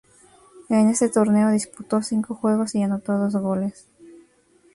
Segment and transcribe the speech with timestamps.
[0.69, 3.87] En este torneo disputó cinco juegos y anotó dos goles.